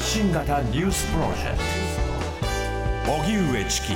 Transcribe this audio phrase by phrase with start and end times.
[0.00, 1.58] 発信型ニュースプロジェク
[3.04, 3.88] ト荻上チキ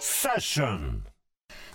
[0.00, 1.04] セッション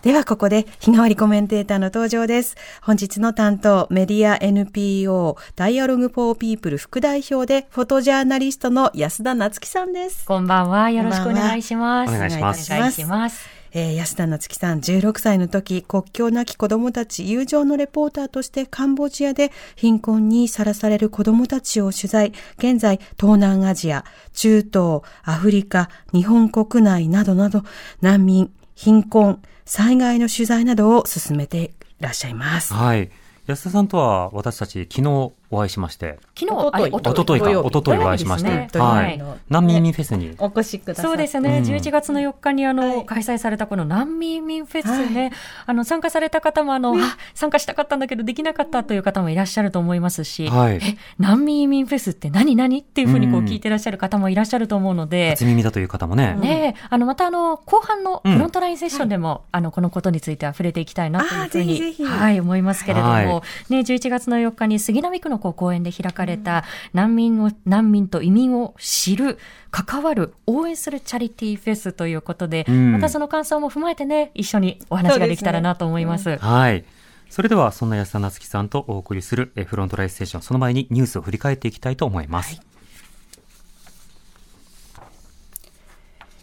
[0.01, 2.55] ではここで日替わりコメンテーターの登場です。
[2.81, 10.25] 本日の担当、メディア NPO ダイアログフォーピープル副代表でフォトジャーナリストの安田夏樹さんです。
[10.25, 10.89] こんばんは。
[10.89, 12.15] よろしくお願いします。
[12.15, 12.73] お願いします。
[12.73, 13.58] お願いします。
[13.71, 22.33] えー、安田夏樹さん、16歳の時、国境なき子供たち友情のレポーターとしてカンボジアで貧困にさらされる子供たちを取材。
[22.57, 27.63] 現在、東南アジア、中東、アフリカ、日本国内などなど、
[28.01, 32.73] 難民、貧困、災害の取材などを進めていらっしゃいます。
[32.73, 33.11] はい。
[33.45, 36.81] 安田さんとは私たち昨日お会いしまして、昨日、おととい。
[36.81, 39.17] あれおとといか、おとといお会いしまして、ははい。
[39.17, 39.21] い。
[39.49, 41.05] 難民民フェスに、お越しください。
[41.05, 41.63] そうですね、うん。
[41.65, 43.05] 11月の4日にあの、はい。
[43.05, 45.31] 開催されたこの難民民フェスね、
[45.65, 50.75] あの参加された方もあの、あ参加したかったんだけどできなかったという方もいらっしゃると思いますし、はい。
[50.75, 50.79] え
[51.17, 63.25] 難民民フェスって何何っていうふうにこううん聞いてらっしゃる方もいらっしゃると思うので、初耳だという方もね、ねえ、あの、またあの、後半のフロントラインセッションでも、あの、このことについては触れていきたいなというふうに、ひはい、思いますけれども、はい。
[63.25, 63.41] ね、
[63.79, 69.37] 11月の4日に杉並区のこう公園で開かれた、難民を、難民と移民を知る、
[69.71, 76.37] 関わる、応援するチャリティーフェスということで、うんまたその感想も踏まえてね、一緒にお話ができたらなと思います。
[76.37, 76.85] はい。
[77.29, 82.61] それでは、そんな安田なつきさんとお送りするえフロントラインステーション、その前にニュースを振り返っていきたいと思います。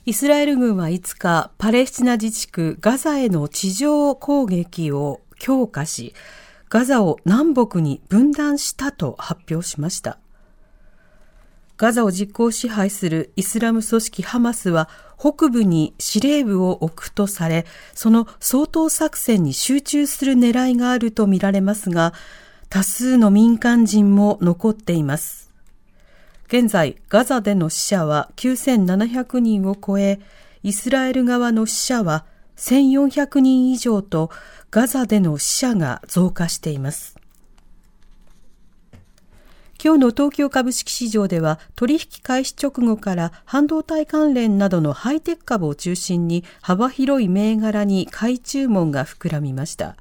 [0.08, 6.14] イスラエル軍は5日、パレスチナ自治区ガザへの地上攻撃を強化し、
[6.68, 10.18] ガザを南北に分断したと発表しました。
[11.76, 22.14] ガザを実効支配するイスラム組織ハマスは北部に司令部を置くとされ、その掃討作戦に集中する狙いがあるとみられますが、
[22.70, 25.52] 多数の民間人も残っています。
[26.46, 30.20] 現在、ガザでの死者は9700人を超え、
[30.62, 32.24] イスラエル側の死者は
[32.56, 34.30] 1400人以上と、
[34.76, 37.16] ガザでの死者が増加しています。
[39.82, 49.96] 今日の東京株式市場では取引開始直後から半導体関連などのハイテク株を中心に幅広い銘柄に買い注文が膨らみました。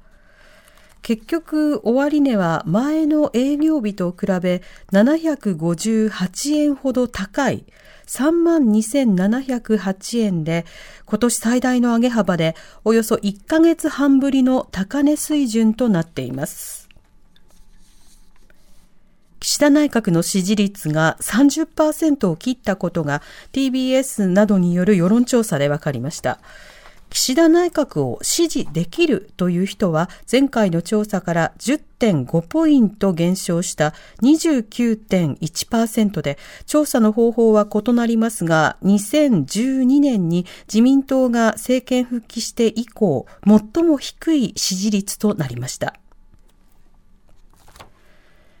[1.00, 4.60] 結局、終値は前の営業日と比べ
[4.92, 7.64] 758円ほど高い
[8.06, 10.64] 32,708円で、
[11.04, 16.88] 今年最大の上げ幅でおよそ1ヶ月半ぶりの高値水準となっています。
[19.40, 23.22] 岸田内閣の支持率が30%を切ったことが
[23.52, 26.40] TBS などによる世論調査で分かりました。
[27.10, 45.94] 岸田内閣を支持できるという人は前回の調査から10.5ポイント減少した29.1%で調査の方法は異なりますが2012年に自民党が政権復帰して以降最も低い支持率となりました。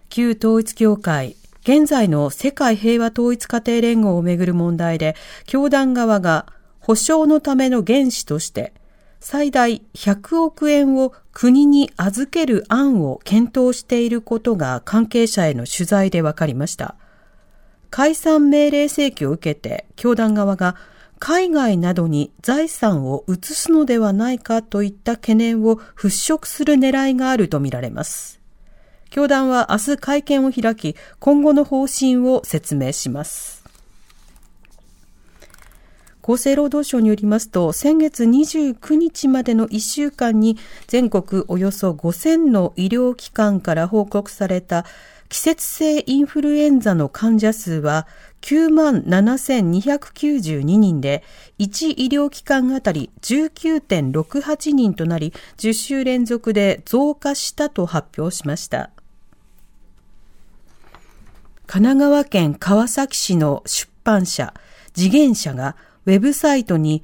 [0.08, 6.46] 旧統一教会現在の世界平和統一家庭連合をめぐる問題で教団側が
[6.86, 8.72] 保障のための原資として、
[9.18, 16.94] 最大100億円を国に預ける案を検討していることが関係者への取材で分かりました。
[17.90, 20.76] 解散命令請求を受けて、教団側が
[21.18, 28.40] 海外などに財産を移すのではないかといった懸念を払拭する狙いがあるとみられます。
[29.10, 33.55] 教団は明日会見を開き、今後の方針を説明します。
[36.26, 44.84] 厚生労働省によりますと、先月29日までの1週間に全国およそ5000の医療機関から報告された
[45.28, 48.08] 季節性インフルエンザの患者数は
[48.40, 51.22] 9万7292人で、
[51.60, 58.90] 1医療機関あたり19.68人となり、10週連続で増加したと発表しました。
[61.68, 64.54] 神奈川県川崎市の出版社、
[64.92, 65.76] 次元社が
[66.06, 67.02] ウェブサイトに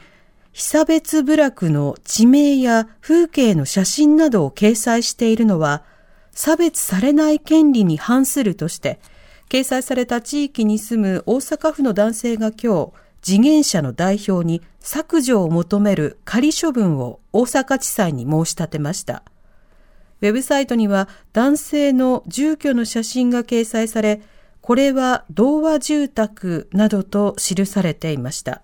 [0.52, 5.82] 被差別部落の地名や風景の写真などを掲載しているのは、
[6.30, 9.00] 差別されない権利に反するとして、
[9.48, 19.22] 掲載された地域に住む大阪府の男性が今日、次元社の代表に削除を求める仮処分を大阪地裁に申し立てました。
[20.20, 24.20] ウェブサイトには男性の住居の写真が掲載され、
[24.60, 28.62] これは童話住宅などと記されていました。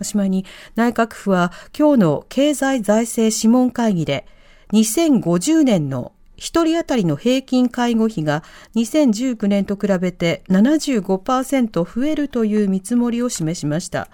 [0.00, 0.44] おしまいに
[0.74, 4.26] 内閣府は今日の経済財政諮問会議で
[4.72, 8.42] 2050年の1人当たりの平均介護費が
[8.74, 14.08] 2019年と比べて75%増えるという見積もりを示しました。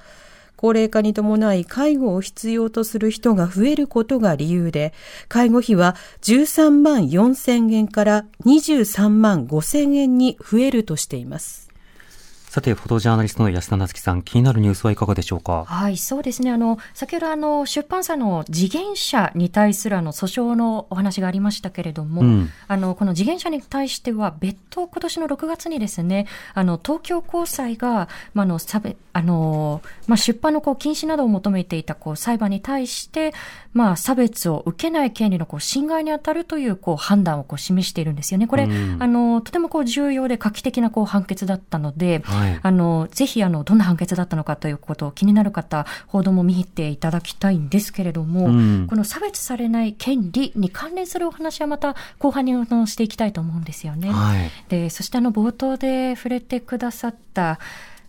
[0.57, 4.93] 高齢化に伴い介護を必要とする人が増えることが理由で、
[5.29, 11.72] 介護費は13万4千円から23万5千円に増えるとしています。
[12.53, 15.65] さて、フォトジャーナリストの安田なつきさん、気になるニュースはいかがでしょうか？
[15.67, 16.51] はい、そうですね。
[16.51, 33.33] あの、先ほどあの、出版社の次元社に対するあの、訴訟のお話がありましたけれども、うんあの、この次元社に対しては、別途今年の6月にですね、あの、東京高裁が、まあ、あの、差別、あの、まあ、出版のこう、禁止などを求めていたこう、裁判に対して、
[33.73, 38.47] まあ、差別を受けない権利のこう、侵害に当たるというこう、判断をこう、示しているんですよね。
[38.47, 52.53] これ、うんあの、とてもこう、重要で画期的なこう、判決だったので、はいあの、ぜひ、あの、どんな判決だったのかということを気になる方、報道も見ていただきたいんですけれども、うんこの差別されない権利に関連するお話はまた後半に
[52.87, 54.11] していきたいと思うんですよね。
[54.11, 54.51] はい。
[54.69, 57.59] で、そしてあの、冒頭で触れてくださった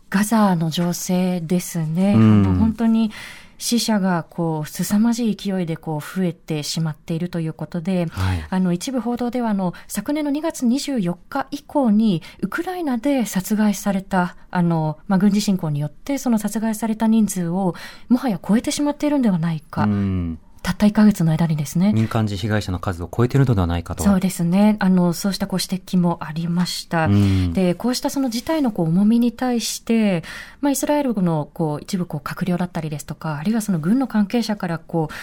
[0.09, 2.13] ガザの情勢ですね。
[2.15, 3.11] うん本当に
[3.57, 17.75] 死者がこう、凄まじい勢いでこう、増えてしまっているということで、はいあの、一部報道では、あの、昨年の2月24日以降に、ウクライナで殺害された、あの、まあ、軍事侵攻によって、その殺害された人数を、
[18.09, 19.83] もはや超えてしまっているんではないか。
[19.83, 21.91] うんたった1ヶ月の間にですね。
[21.93, 24.03] 民間人被害者の数を超えているのではないかと。
[24.03, 24.77] そうですね。
[24.79, 27.07] あの、そうしたこう指摘もありました。
[27.07, 30.23] うんで、こうしたその事態のこう重みに対して、
[30.61, 35.13] まあ、イスラエルのこう一部こう閣僚だったりですとか、あるいはその軍の関係者からこう、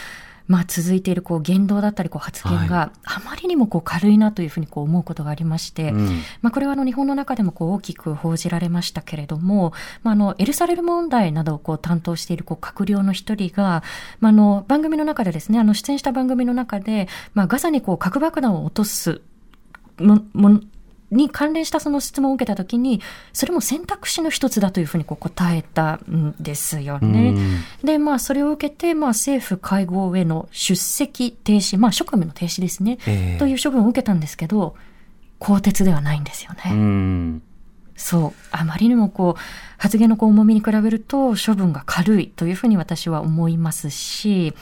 [0.50, 6.22] まあ、続いているこう言動だったりこう発言があまりにもこう軽いなというふうにこう思うことがありまして、うん。
[6.42, 13.84] まあ、これはあの日本の中でもこう大きく報じられましたけれども、まあ、あのエルサレム問題などをこう担当しているこう閣僚の一人が、
[14.18, 19.22] まあ、あの番組の中でですねあの出演した番組の中で、まあ、ガザにこう核爆弾を落とす
[19.98, 20.60] もも
[21.10, 23.00] に関連したその質問を受けたときに、
[23.32, 27.34] それも選択肢の一つだというふうにこう答えたんですよね。
[27.82, 34.76] で、まあ、それを受けて、まあ、政府会合への出席停止、まあ、職務の停止ですね、ええという処分を受けたんですけど、
[35.38, 36.62] 更迭ではないんですよね。
[36.70, 37.42] うん
[38.00, 38.32] そう。
[38.50, 39.40] あまりにもこう、
[39.76, 44.54] 発言のこう重みに比べると処分が軽いというふうに私は思いますし、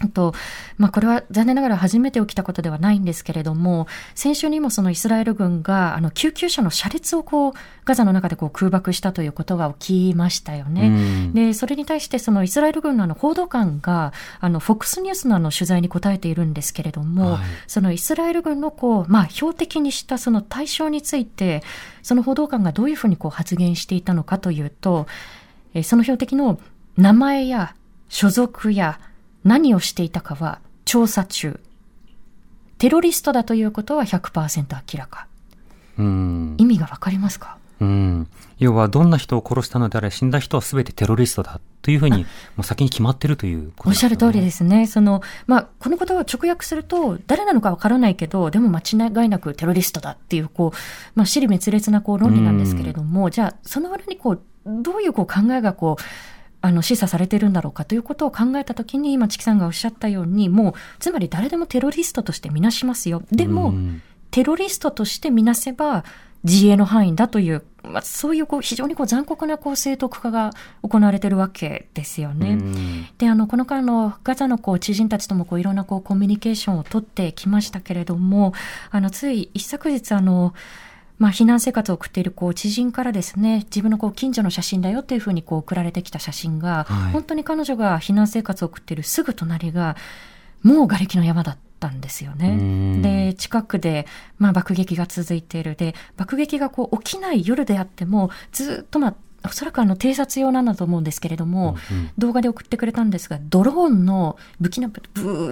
[0.00, 0.32] あと、
[0.76, 7.52] まあ、これは残念ながら初めて起きたことではないんですけれども、先週にもそのイスラエル軍が、あの、救急車の車列をこう、
[7.84, 10.88] ガザの中でこう空爆したということが起きましたよね。
[10.88, 21.62] うんで、それに対してそのイスラエル軍のあの報道官が、あの、FOX ニュースのあの取材に答えているんですけれども、はいそのイスラエル軍のこう、まあ、標的にしたその対象について、
[22.02, 25.06] その報道官がどういうふうにこう発言していたのかというと、
[25.74, 26.60] えーその標的の
[26.96, 27.74] 名前や
[28.08, 28.98] 所属や
[29.44, 31.60] 何をしていたかは調査中。
[32.78, 35.26] テロリストだということは100%明らか。
[35.98, 37.58] うん意味がわかりますか？
[37.80, 42.24] うん要は、どんな人を殺したのであれ、死んだ人は全てテロリストだというふうに、
[42.56, 44.88] もう先に決まってるということおっしゃる通りすですね。
[44.88, 50.78] その、まあ、このことを直訳すると、誰なのかわからないけど、でも間違いなくテロリストだっていう、こう、
[51.14, 56.02] まあ、死に滅裂なこう論理なんですけれども、じゃあ、その裏にこう、どういうこう考えがこう、
[56.60, 63.22] あの、示唆されているんだろうかということを考えたときに、今、チキさんがおっしゃったように、もう、つまり誰でもテロリストとしてみなしますよ。
[63.30, 66.04] でも、うんテロリストとしてみなせば、
[66.44, 72.50] 自衛の範囲だという、まあ、そういうこう非常にこう残酷なこう正当化が行われているわけですよね。
[72.50, 78.52] うんで、あの、この間のガザのこう知人たちともこういろんなこうコミュニケーションを取ってきましたけれども、
[78.90, 80.54] あの、つい一昨日あの、
[81.18, 89.96] まあ、避難生活を送っているこう知人からですね、自分のこう近所の写真だよっていうふうにこう送られてきた写真が、はい本当に彼女が避難生活を送っているすぐ隣が、
[90.62, 92.54] もう瓦礫の山だったんですようね。
[92.54, 94.06] んで、近くで、
[94.38, 95.74] まあ、爆撃が続いている。
[95.74, 105.00] で、爆撃がこう起きない夜であっても、ずっとまあ、おそらくあの偵察用なんだと思うんですけれども、うん動画で送ってくれたんですが、ドローンの不気なブ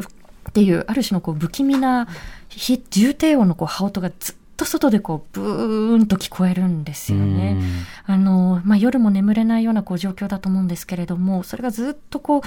[0.01, 2.09] ーっていう、ある種のこう不気味な
[2.49, 7.57] ひ重低音のこう羽音がずっと外でこうブーンと聞こえるんですよね。
[8.07, 12.41] あの、まあ、夜も眠れないようなこう状況だと思うんですけれども、それがずっとこう、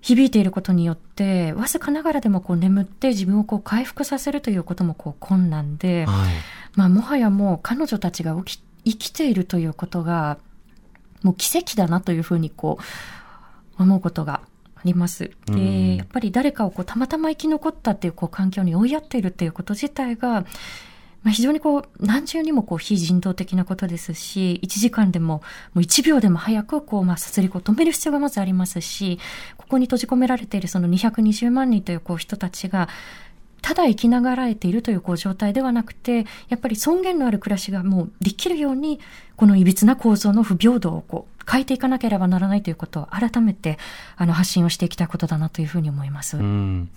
[0.00, 6.34] 響いていることによって、わずかながらでもこう眠って自分をこう回復させるということもこう困難で、はい
[6.76, 10.38] まあ、もはやもう彼女たちが起き生きているということが、
[11.22, 12.78] もう奇跡だなというふうにこ
[13.78, 14.42] う、思うことが
[14.76, 15.32] あります。
[15.48, 20.44] うんで、やっぱり誰かをこうたまたま生き残ったっていうこう環境に追いやっているっていうこと自体が、
[21.26, 25.42] まあ、非常にこう何重にもこう非人道的なことですし、1時間でも
[25.74, 29.18] もう1秒でも早くこうまあ殺戮を止める必要がまずありますし、
[29.56, 32.88] ここに閉じ込められているその220万人というこう人たちが、
[33.60, 39.00] ただ生きながらえているというこう状態ではなくて、やっぱり尊厳のある暮らしがもうできるように、
[39.34, 43.78] この歪な構造の不平等をこう変えていかなければならないということを改めて
[44.16, 46.36] あの発信をしていきたいことだなというふうに思います。
[46.36, 46.88] うん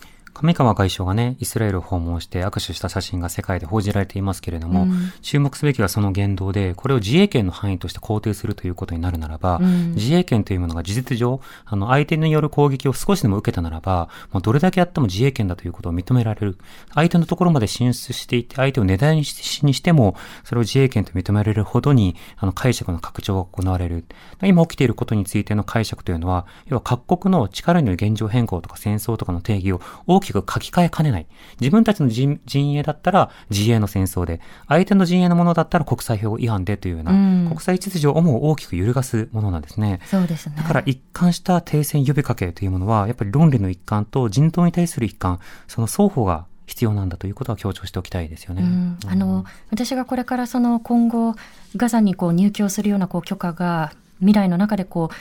[0.42, 4.90] 上川外相がね、イスラエルを訪問して握手した写真が世界で報じられていますけれども、うん
[5.22, 16.58] 注目すべきはその言動で、これを自衛権の範囲として肯定するということになるならば、うん自衛権というものが事実上、あの、相手による攻撃を少しでも受けたならば、もうどれだけやっても自衛権だということを認められる。
[16.94, 24.06] 相手のところまで進出していって、相手を根絶やにしにしても、それを自衛権と認められるほどに、あの、解釈の拡張が行われる。
[24.44, 31.28] 今起きていることについての解釈というのは、要は各国の力による現状変更とか戦争とかの定義を大きく書き換えかねない。
[31.60, 40.00] 自分たちの陣陣営だったら自衛の戦争で、相手の陣営のものだったら国際法違反でというような、うん国際秩序をもう大きく揺るがすものなんですね。
[40.06, 40.56] そうですね。
[40.58, 48.62] だから一貫した停戦呼びかけというものは、やっぱり論理の一環と人道に対する一環、その双方が必要なんだということは強調しておきたいですよね。
[48.62, 51.36] うんあの私がこれからその今後
[51.76, 55.16] ガザにこう入居するようなこう許可が未来の中でこう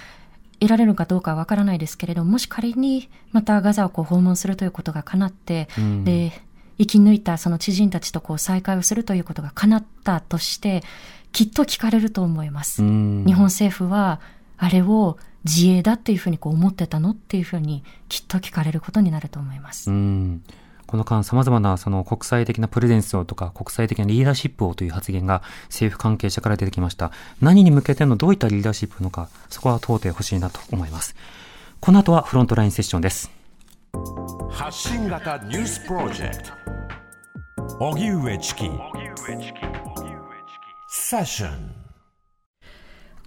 [0.60, 6.32] 得られるかどうかはわからないですけれどももし仮にまたガザをこう訪問するということが叶って、うんで
[6.80, 10.84] 生き抜いたその知人たちとこう再会をするということが叶ったとして
[11.32, 12.84] きっと聞かれると思います。
[12.84, 14.20] うん日本政府は
[14.56, 19.90] あれを自衛だっていうふうにこう思ってたのっていうふうにきっと聞かれることになると思います。
[20.88, 27.12] うんこの間様々なその国際的なプレゼンスをとか国際的なリーダーシップをという発言が政府関係者から出てきました。
[27.42, 31.14] 何に向けてのどういったリーダーシップのか、そこは問うてほしいなと思います。
[31.80, 33.30] この後はフロントラインセッションです。
[34.50, 36.52] 発信型ニュースプロジェクト
[37.80, 38.70] 荻上チキ
[40.88, 41.77] セッション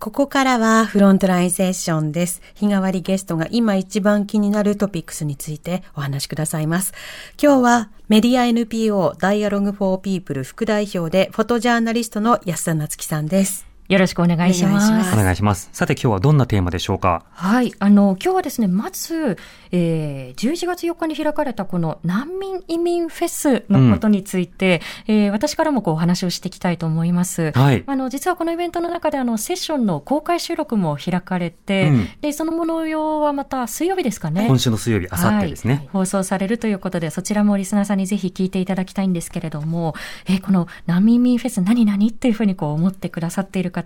[0.02, 2.42] ここからはフロントラインセッションです。
[2.56, 6.92] 日替わりゲストが今一番気になるトピックスについてお話しくださいます。
[7.40, 13.71] 今日はメディア NPO ダイアログフォーピープル副代表でフォトジャーナリストの安田夏樹さんです。
[13.92, 15.14] よろしくお願いします。
[15.14, 15.70] お願いします。
[15.74, 17.26] さて今日はどんなテーマでしょうか？
[17.32, 17.74] はい。
[17.78, 19.38] あの、今日はですね、まず、
[19.74, 27.52] えー、11月4日に開かれたこの難民移民フェスのことについて、えー私からもこうお話をしていきたいと思います。
[27.52, 27.84] はい。
[27.86, 34.48] あの、実はこのイベントの中であの、セッションの公開収録も開かれて、うんで、その模様はまた水曜日ですかね。
[34.48, 35.74] 今週の水曜日、あさってですね。
[35.74, 39.96] はい放送されるということで、そちらもリスナーさんにぜひ聞いていただきたいんですけれども、
[40.28, 43.81] えーこの難民民フェス何々っていうふうにこう思ってくださっている方、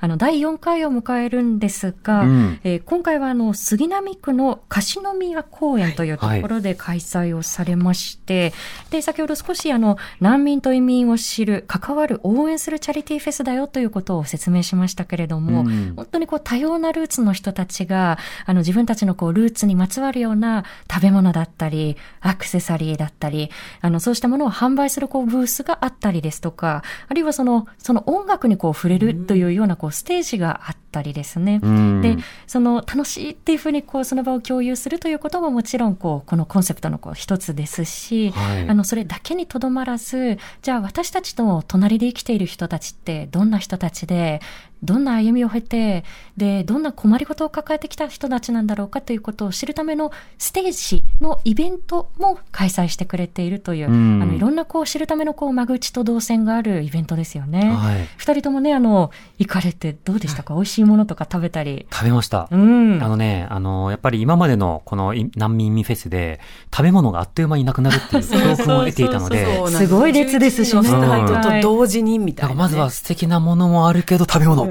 [0.00, 2.60] あの、第4回を迎えるんですが、うん。
[2.64, 8.52] えー今回はあの、杉並区の樫宮公園というところで開催をされまして、
[8.90, 15.94] で、先ほど少しあの、難民と移民を知る、関わる、応援するチャリティーフェスだよということを説明しましたけれども、うん。
[15.96, 23.50] 本当にこう多様なルーツの人たちが、あの自分たちのこうルーツにまつわるような食べ物だったり、アクセサリーだったり、
[23.80, 31.60] あのそうしたものを販売するこうブースがあったりですとか、あるいはその、その音楽にこう触れるというようなこうステージがあったりですね。
[31.62, 32.16] うんで、
[32.46, 44.40] その楽しいっていうふうにこうその場を共有するということももちろんこうこのコンセプトのこう一つですし、はいあのそれだけにとどまらず、じゃあ私たちと隣で生きている人たちってどんな人たちで、
[44.82, 46.04] どんな歩みを経て、
[46.36, 57.70] で、どんな困りごとを抱えてきた人たちなんだろうかということを知るためのステージのイベントも開催してくれているという、うんあのいろんなこう知るためのこう間口と動線があるイベントですよね。
[57.70, 58.08] はい。
[58.16, 60.54] 二人ともね、あの、行かれてどうでしたか？
[60.54, 61.86] 美味しいものとか食べたり。
[61.92, 62.48] 食べました。
[62.50, 63.02] うん。
[63.02, 66.40] あのね、あの、やっぱり今までのこのい難民ミフェスで
[66.74, 68.22] 食べ物があっという間になくなるっていう
[68.56, 72.58] 教訓を得ていたので、すごい列ですしね11時のスタートと同時にみたいな、ね。
[72.58, 74.65] まずは素敵なものもあるけど食べ物。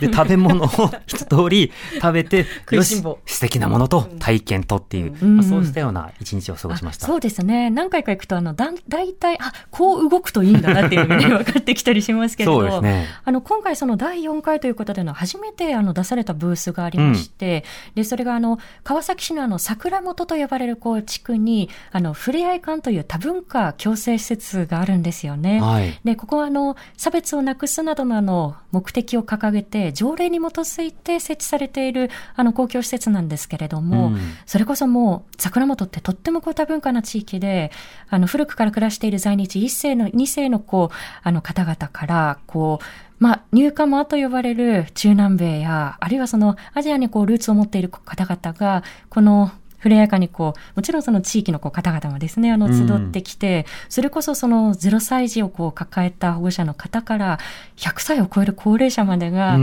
[0.00, 0.68] で、食べ物を
[1.06, 7.06] 一通り食べて、よし素敵なものと体験とっていう、うんまあそうしたような一日を過ごしました。
[7.06, 7.70] あそうですね。
[7.70, 12.60] 何回か行くと、あの、だん、大体、あ、こう動くといいんだなっていうのがね、 分かってきたりしますけれど。
[12.60, 13.06] そうですね。
[13.24, 17.64] あの、今回その第4回ということでの初めてあの出されたブースがありまして、
[17.94, 25.60] で、それがあの、川崎市のあの、桜本と呼ばれるこう地区に、あの、ふれあい館という多文化共生施設があるんですよね。
[25.60, 25.98] はい。
[26.04, 34.18] で、ここはあの、差別をなくすなどのあの、目的を掲げて、条例に基づいて設置されているあの、公共施設なんですけれども、うん。
[34.46, 37.70] それこそもう、桜本ってとってもこう多文化な地域で、
[38.08, 42.84] あの、古くから暮らしている在日一世の、二世のこう、あの方々から、こう、
[43.18, 57.38] まあ、ニューカマーと呼ばれる中南米や、あるいはそのアジアにこうルーツを持っている方々が、この、ふれやかにこう、もちろんその地域のこう方々もですね、あの、集ってきて、それこそその0歳児をこう抱えた保護者の方から、
[57.76, 59.62] 100歳を超える高齢者までが、うん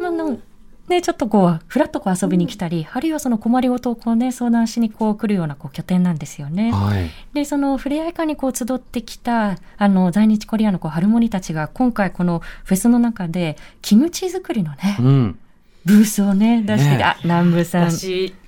[0.00, 0.38] まあ、あの
[0.88, 6.70] ね、ちょっとこう、ふらっとこう遊びに来たり、あるいはその困りごとをこうね、相談しにこう来るようなこう拠点なんですよね。
[6.70, 7.10] はい。
[7.34, 15.38] で、そのふれあい館にこう集ってきた、あの、在日コリアンのこうハルモニたちが、今回このフェスの中で、キムチ作りのねう、ん。
[15.84, 17.90] ブースをね、出してて、ねあ、南部さん。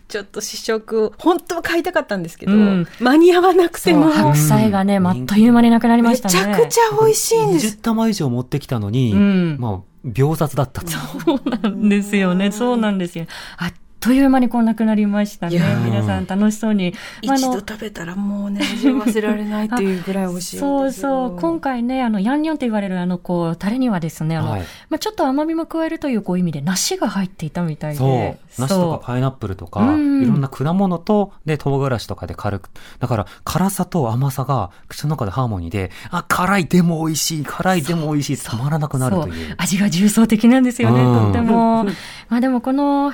[0.08, 6.34] 私、ちょっと試食、本当は買いたかったんですけど、うん間に合わなくても、白菜がね、うんあっという間になくなりましたね。
[6.34, 7.76] めちゃくちゃ美味しいんです。
[7.76, 10.90] 20玉以上持ってきたのに、うんまあ、秒殺だったと。
[10.90, 12.50] そうなんですよね。
[12.50, 13.26] そうなんですよ。
[13.58, 15.58] あっという間にこうなくなりましたね。
[15.84, 16.94] 皆さん楽しそうに。
[17.26, 20.58] まああ一の度食べたらもうね、味を忘れられないっていうぐらい美味しい。
[20.58, 21.36] そうそう。
[21.40, 27.98] 今回ね、あの、ヤンニョンと言われるあの、こう、タレにはですね、あの、はいまあちょっと甘みも加えるというこう意味で、梨が入っていたみたいで。
[27.98, 28.60] そう。
[28.60, 32.70] 梨とかパイナップルとか、うんいろんな果物と、で、唐辛子とかで軽く。
[32.98, 39.54] だから、辛さと甘さが口の中でハーモニーで、あ、辛いでも美味しい、辛いでも美味しい、たまらなくなるという。
[39.58, 41.84] 味が重層的なんですよね、うんとっても。
[42.28, 43.12] まあでもこの、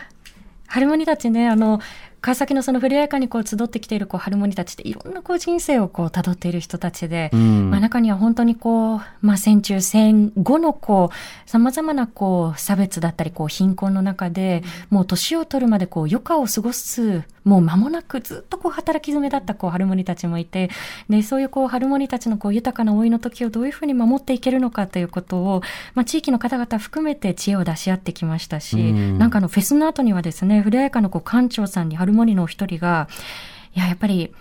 [0.67, 1.81] ハルモニたちね、あの、
[2.21, 7.71] 川崎のそのふれあい館にこう集ってきているこうハルモニたちっていろんなこう人生をこう辿っている人たちで、うん。
[7.71, 20.71] まあ中には本当にこう、まあ戦中戦後のこう、様々なこう差別だったりこう貧困の中で、もう年を取るまでこう余暇を過ごす、もう間もなくずっとこう働き詰めだったこうハルモニたちもいて、
[21.09, 25.63] で、そういうこうハルモニたちのこう豊かな老いの時をどういうふうに守っていけるのかということを、
[25.95, 29.19] まあ地域の方々含めて知恵を出し合ってきましたし、うん。
[29.19, 33.09] なんかあのフェスの後にはですね、ふれあい館のこう館長さんにハルモニのお一人が、
[33.75, 34.33] いや、やっぱり、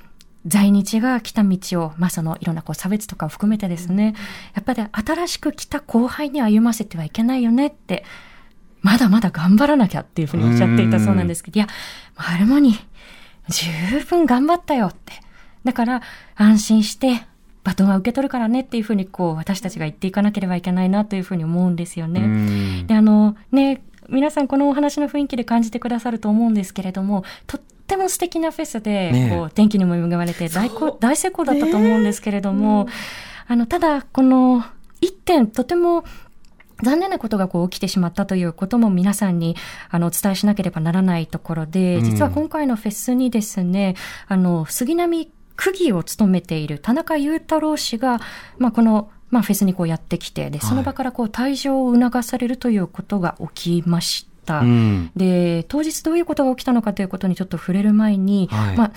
[0.46, 4.14] 在日が来た道を、まあそのいろんなこう差別とかを含めてですね、
[4.54, 8.04] やっぱり新しく来た後輩に歩ませてはいけないよねって、
[8.82, 11.68] まだまだ頑張らなきゃっていうふうにおっしゃっていたそうなんですけど、いや、
[12.16, 12.80] ハルモニー、
[13.50, 15.14] 十分頑張ったよって。
[15.64, 16.02] だから、
[16.36, 17.26] 安心して、
[17.64, 22.22] バトンは受け取るからねっていうふうに、こう、私たちが言っていかなければいけないなというふうに思うんですよね。
[22.22, 32.88] うんで、あの、ね、皆さんこのお話の雰囲気で感じてくださると思うんですけれども、とっても素敵なフェスで、こう、天気にも恵まれて大こ大成功だったと思うんですけれども、
[33.48, 34.64] あの、ただ、この、
[35.00, 36.04] 一点、とても、
[36.82, 39.56] 残念なことがこう起きてしまったということも皆さんに
[39.90, 43.96] あのお伝えしなければならないところで、うん実は今回のフェスにですね、
[44.28, 48.20] あの、杉並区議を務めている田中裕太郎氏が、
[48.58, 54.60] まあ、この、まあ、フェスにこうやってきて、で、その場からこう退場を促されるということが起きました。
[54.60, 55.12] うん。
[55.16, 58.92] で、当日どういうことが起きたのかということにちょっと触れる前に、はいまあ、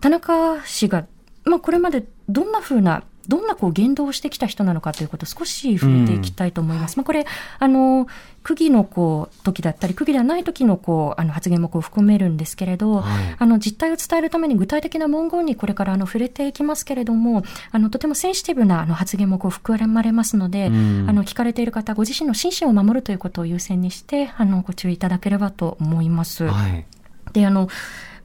[0.00, 1.06] 田中氏が、
[1.44, 6.96] まあ、これまでどんなふうな、どんなこう言動をしてきた人なのかということを少し触れていきたいと思います。
[6.96, 7.26] まあ、これ、
[7.58, 8.06] あの、
[8.42, 26.46] 区議のこう、時だったり、区議ではない時のこう、あの発言もこう含めるんですけれど、はいあの、実態を伝えるために具体的な文言にこれからあの、触れていきますけれども、あの、とてもセンシティブなあの発言もこう含まれますので、うんあの、聞かれている方、ご自身の心身を守るということを優先にして、あの、ご注意いただければと思います。
[26.46, 26.84] はい。
[27.32, 27.68] で、あの、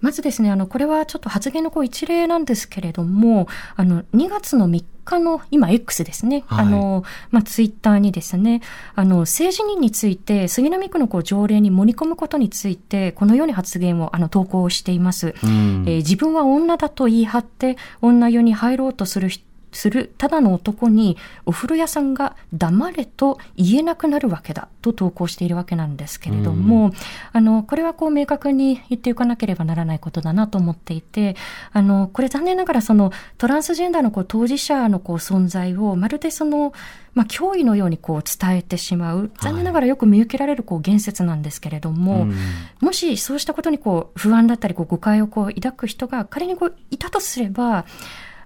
[0.07, 6.65] まずですね、あの、これはちょっと発言のこう一例なんですけれども、あの、2月の3日の、今 X ですね、はい。
[6.65, 8.61] あの、まあ、ツイッターにですね、
[8.95, 15.35] あの、政治人について、杉並区のこう条例に盛り込むことについて、このように発言を、あの、投稿をしています。
[15.43, 15.83] うん。
[15.85, 19.46] えー自分は女だと言い張って、女湯に入ろうとする人
[19.77, 26.91] するただの男にお風呂屋さんが黙れと言えなくなるわけだと投稿しているわけなんですけれども、
[27.31, 31.35] あの、これはこう明確に言っていかなければならないことだなと思っていて、
[31.73, 36.73] あの、これ残念ながらそのトランスジェンダーのこう当事者のこう存在をまるでその、
[37.13, 42.33] まあ、脅威のようにこう伝えてしまう、残念ながらよく見受けられるこう言説なんですけれども、うん
[42.79, 47.85] もしそうしたことにこう不安だったりこう誤解をこう抱く人が仮にこういたとすれば、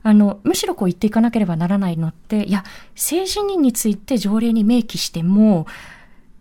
[0.03, 2.63] あの、むしろこう言っていかなければならないのって、いや、
[2.95, 5.67] 性自認について条例に明記しても、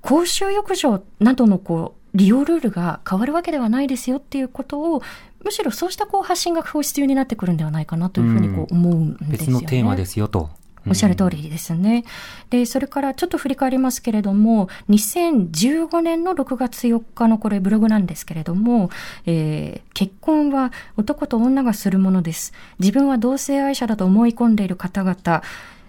[0.00, 5.02] 公衆浴場などのこう、利用ルールが変わるわけではないですよっていうことを、
[5.44, 9.36] むしろそうしたこう発信が必要になってくるんではないかなというふうにこう思うんですよね。
[9.38, 10.50] 別のテーマですよと。
[10.88, 12.04] おっしゃる通りですね。
[12.50, 18.90] で、それからちょっと振り返りますけれども、2015年の6月4日のこれブログなんですけれども、
[19.26, 22.54] えー結婚は男と女がするものです。
[22.78, 25.42] 自分は同性愛者だと思い込んでいる方々、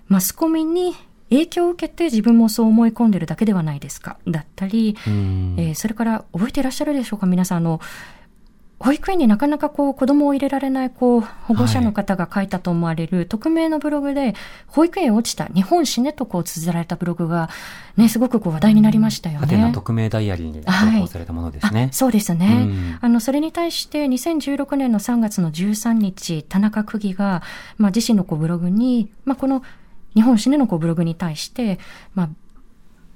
[0.10, 0.93] マスコミに
[1.30, 4.17] 影響を受けて自分もそう思い込んでいるだけではないですか。
[4.27, 7.25] だったり、うんえーそれから覚えていらっしゃるでしょうか？
[7.25, 7.80] 皆さん、あの、
[8.82, 14.34] 保育園になかなかこう子供を入れられないこう保護者の方が書いたと思われる匿名のブログで、
[14.67, 17.50] 保育園へ落ちた日本死ねとこう綴られたブログが
[17.96, 19.74] ね、すごくこう話題になりましたよハテナね。
[19.74, 21.89] 匿名ダイアリーに投稿されたものですね。
[21.91, 22.67] あそうですね。
[22.70, 27.44] うんあの、それに対して2016年の3月の13日、田中区議が、
[27.78, 29.63] まあ、自身のこうブログに、まあ、この
[30.15, 31.80] 日本死ねのこうブログに対して、
[32.15, 32.30] まあ、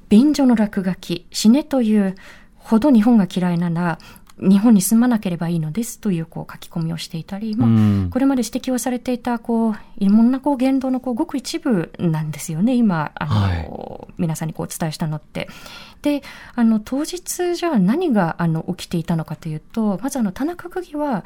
[0.09, 2.15] 便所の落書き、死ねという
[2.55, 3.99] ほど日本が嫌いなら、
[4.37, 13.25] 日本に住まなければいいのですというこう書き込みをしていたり、まあ、うんこれまで指摘をされていたこういろんなこう言動のこうごく一部なんですよね、今あ
[13.63, 15.47] の、皆さんにこうお伝えしたのって。
[16.01, 16.21] で
[16.53, 21.25] あの当日じゃあ何があの起きていたのかというとまずあの田中区議は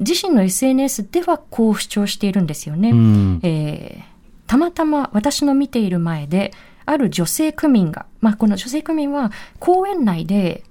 [0.00, 2.90] 自身の SNS ではこう主張しているんですよね。
[2.90, 4.18] うんえー
[4.48, 6.52] たまたま私の見ている前で、
[6.86, 10.64] ある女性区民が、まあ、この女性区民は公園内で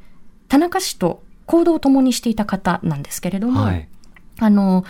[0.48, 3.88] 田中氏と行動を共にしていた方なんですけれども、はい。
[4.40, 4.86] あの、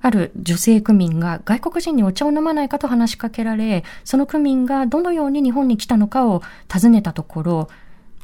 [0.00, 7.68] ある女性区民が外国人にお茶を飲まないかと話しかけられ、その区民がどのように日本に来たのかを尋ねたところ、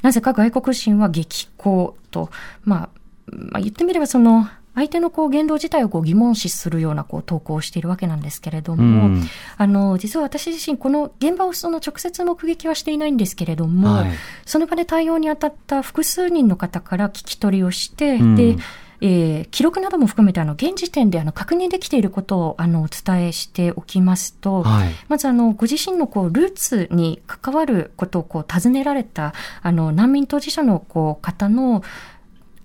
[0.03, 2.31] なぜか外国人は激高と、
[2.65, 2.89] まあ、
[3.31, 4.49] まあ、言ってみればその、
[4.79, 9.25] 相手のこう言動自体をこう疑問視するようなこう投稿をしているわけなんですけれども、うん。
[9.57, 14.11] あの、実は私自身この現場をその直接目撃はしていないんですけれども、はい。
[14.47, 18.37] その場で対応に当たった複数人の方から聞き取りをして、うん。
[18.37, 18.57] で、
[19.01, 24.91] えー記録なども含めてあの現時点であの確認できていることをあのお伝えしておきますと、はい。
[25.09, 31.83] まずあのご自身のこうルーツに関わることをこう尋ねられたあの難民当事者のこう方の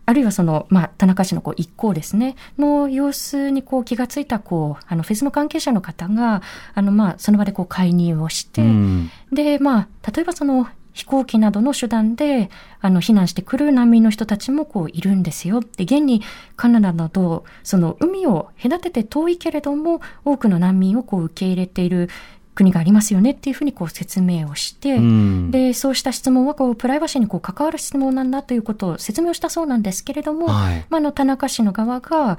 [0.06, 6.42] あるいはその、まあ、田中氏のこう一行ですね、の様子にこう気がついたこうあのフェスの関係者の方が
[6.74, 15.62] あの、まあ、その場でこう介入をして、うんで、まあ、例えばその飛行機などの手段で、あの、避難してくる難民の人たちもこういるんですよ。
[15.62, 16.22] で、現に
[16.56, 22.10] カナダなど、その海を隔てて遠いけれども、多くの難民をこう受け入れている
[22.56, 30.86] 国がありますよねっていうふうにこう説明をして、うんで、そうした質問はこうプライバシーにこう関わる質問なんだということを説明をしたそうなんですけれども、はい。
[30.90, 32.38] まあ、あの、田中氏の側が、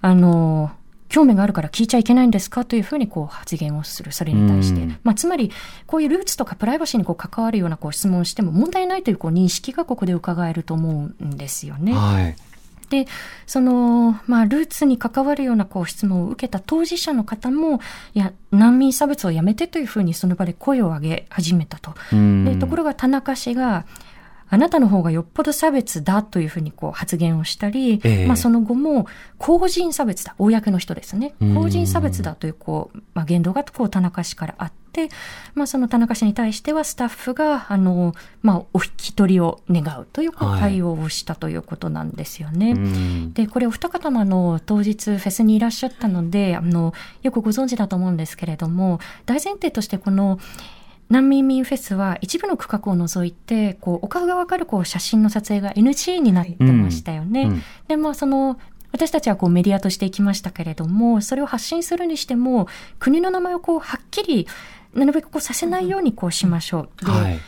[0.00, 0.72] あの、
[1.08, 4.12] 興味があるから聞いちゃいけないんですかというふうにこう発言をする。
[4.12, 4.80] それに対して。
[4.80, 5.52] うんまあ、つまり、
[5.86, 11.92] こういうルーツとかプライバシーにこう関わるようなこう質問をしても問題ないというこう認識がここで伺えると思うんですよね。
[11.92, 12.36] はい。
[12.92, 13.06] で、
[13.46, 17.80] その、まあ、ルーツに関わるようなこう質問を受けた当事者の方も、
[18.12, 21.94] いや、難民差別をやめてというふうにその場で声を上げ始めたと。
[22.12, 23.86] うんでところが田中氏が、
[24.52, 29.06] あなたの方がよっぽど差別だというふうにこう発言をしたり、ええまあその後も、
[29.38, 31.54] 公人差別だ、公の人ですねうん。
[31.54, 35.08] 公人差別だというこう、まあ言動がこう田中氏からあって、
[35.54, 42.72] まあその田中氏に対してはスタッフが、あの、まあお引き取りを願うというこうはい対応をしたということなんですよね。
[42.72, 50.38] うんで、これお二方もあの、当日フェスにいらっしゃったので、あの、よくご存知だと思うんですけれども、大前提としてこの、
[51.08, 57.42] 難民民フェスは一部の区画を除いて、こう、お顔がわかるこう写真の撮影が NG になってましたよね。
[57.44, 58.58] うんで、まあその、
[58.92, 64.46] 私たちはこうメディアとして行きましたけれども、それを発信するにしても、国の名前をこう、はっきり、
[64.94, 67.04] なるべくこうさせないようにこうしましょう。
[67.04, 67.40] で、はい。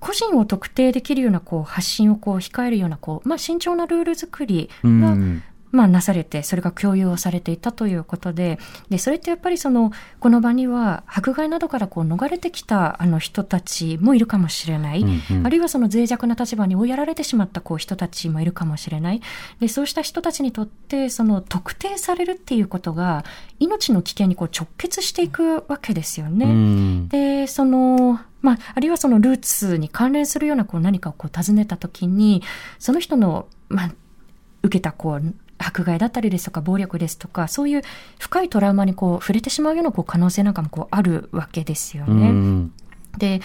[0.00, 5.42] 個人を特定できるようなこう発信をこう控えるようなこう、まあ、慎重なルール作りうが、ん
[5.76, 8.58] まあ、なされて、それが共有をされていたということで、
[8.88, 15.02] で、それってやっぱりその、この場には、迫害などからこう逃れてきたあの人たちもいるかもしれない。
[15.02, 19.20] うんうんあるいはその脆弱な立場に追いやられてしまったこう人たちもいるかもしれない。
[19.60, 23.24] で、そうした人たちにとって、その特定されるっていうことが、
[23.60, 26.46] 命の危険にこう直結していくわけですよね。
[26.46, 32.42] うんで、その、まあ、あるいはそのルーツに関連するようなこう何かをこう尋ねたときに、
[32.78, 33.90] その人の、まあ、
[34.62, 37.82] 受けたこう、迫害だったりですとか暴力ですとか、そういう
[38.18, 42.30] 深いトラウマにこう触れてしまうようなこう可能性なんかもこうあるわけですようね。
[42.30, 42.72] ん
[43.18, 43.40] で、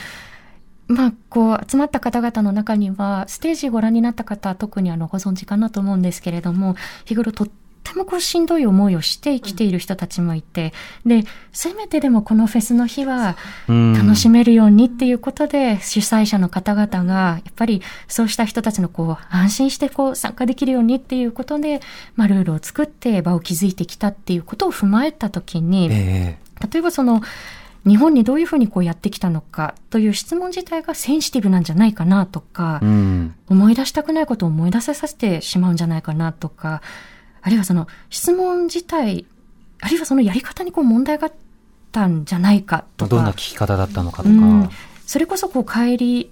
[0.88, 7.47] まあ、こう、集まった方々の中には、ステージご覧になった方は特にあの、ご存知かなと思うんですけれども、日頃とっ
[7.84, 10.74] てもこう、しんどい思いをして生きている人たちもいて、
[11.06, 13.94] で、せめてでもこのフェスの日は、うん。
[13.94, 21.82] 楽しめるようにっていうことで、主催者の方々が、やっぱりそうした人たちのこう、安心してこう、参加できるようにっていうことで、
[22.15, 26.38] まあ、ルールを作って場を築いてきたっていうことを踏まえたときに、え
[26.72, 27.22] 例えばその
[27.88, 33.36] 日本にどういうふうにこうやってきたのかという質問自体がセンシティブなんじゃないかなとか、えうん。
[33.50, 36.82] 思い出したくないことを思い出させてしまうんじゃないかなとか、
[37.42, 39.26] あるいはその質問自体、
[39.82, 41.34] あるいはそのやり方にこう問題があっ
[41.92, 44.72] たんじゃないかとか、どんな聞き方だったのかとうんか。
[45.06, 46.32] それこそこう帰り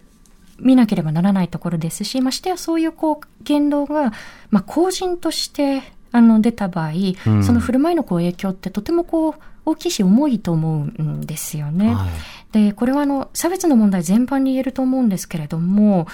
[0.57, 4.13] 見なければならないところですし、ましてやそういうこう言動が、
[4.51, 6.91] まあ、公人としてあの出た場合、
[7.25, 9.33] うんその振る舞いのこう影響ってとてもこう
[9.65, 11.93] 大きいし重いと思うんですよね。
[11.93, 12.09] はい
[12.51, 16.07] で、これはあの差別の問題全般に言えると思うんですけれども、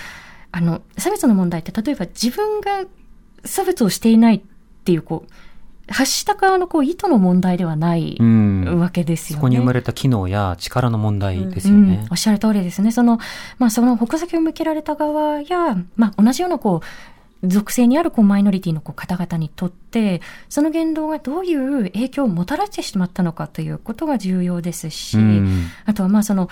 [0.51, 2.85] あの差別の問題って例えば自分が
[3.43, 4.41] 差別をしていない
[4.85, 5.31] っていうこう
[5.87, 8.79] 発した側のこう意図の問題ではないうん。
[8.79, 9.39] わけですよね。
[9.39, 12.07] そこに生まれた機能や力の問題ですようんね。
[12.11, 12.91] おっしゃる通りですね。
[12.91, 13.19] その、
[13.59, 16.81] まあ、その矛先を向けられた側や、まあ、同じようなこ
[17.43, 26.49] う、属性にあるこうマイノリティのこう方々にとって、その言動がどういう影響をもたらしてしまったのかということが重要ですし、うんあとはまあその、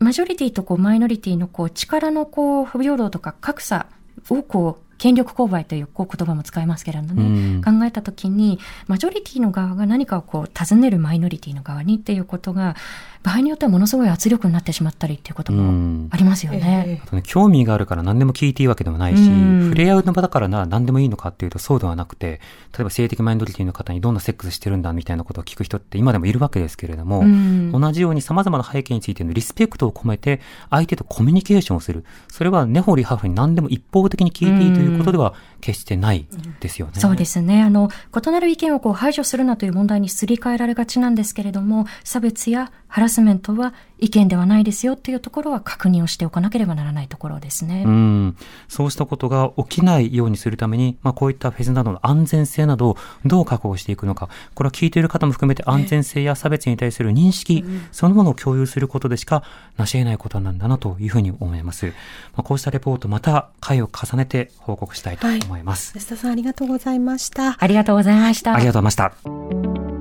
[0.00, 3.86] マジョリティとこうマイノリティのこう力のこう不平等とか格差
[4.28, 7.62] をこう権力勾配というこう言葉も使いますけれどもね、うん。
[7.62, 12.76] 考えたときに、マジョリティの側が何かをこう尋ねるマイノリティの側にっていうことが、
[13.22, 16.08] 場合によってはものすごい圧力になってしまったりっていうことうもん。
[16.10, 17.00] ありますよね。
[17.04, 19.64] あとね興味があるから何でも聞いていいわけでもないし、うん。
[19.64, 22.40] 触れ合うの場だからなら何でもいいのかっていうとそうではなくて、
[22.72, 27.72] 例えば性的マイノリティの方にどんなセックスしてるんだみたいなことを聞く人って今でもいるわけですけれども、うん。
[27.72, 32.04] 同じように様々な背景についてのリスペクトを込めて相手とコミュニケーションをする。
[32.28, 36.26] それは根掘り葉掘り何でも一方的に聞いていいということでは決してない
[36.60, 36.92] ですよね。
[36.96, 37.62] そうですね。
[37.62, 47.84] あの、異なる意見をこう排除するなという問題にすり替えられがちなんですけれども、差別やハラスメントは意見ではないですよっていうところは確認をしておかなければならないところですね。
[47.86, 48.36] うん。
[48.68, 54.28] そうしたことが起きないようにするために、まあこういったフェスなどの安全性などをどう確保していくのか。
[54.54, 59.42] これは聞いている方も含めて安全性や差別に対する認識、そのものを共有することでしか
[59.76, 61.86] 成し得ないことなんだなというふうに思います。
[61.86, 61.92] ま
[62.38, 65.92] あこうしたレポートまた回を重ねて報告したいと思います。
[65.92, 67.56] はい、吉田さんありがとうございました。
[67.58, 68.54] ありがとうございました。
[68.54, 69.95] ありがとうございました。